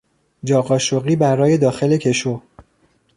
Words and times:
جا 0.43 0.61
قاشقی 0.61 1.15
برای 1.15 1.57
داخل 1.57 1.97
کشو 1.97 2.41